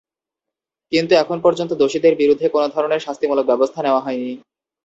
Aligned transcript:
কিন্তু 0.91 1.13
এখন 1.15 1.37
পর্যন্ত 1.45 1.71
দোষীদের 1.81 2.13
বিরুদ্ধে 2.15 2.47
কোনো 2.49 2.67
ধরনের 2.75 3.03
শাস্তিমূলক 3.05 3.45
ব্যবস্থা 3.47 3.79
নেওয়া 3.83 4.03
হয়নি। 4.05 4.31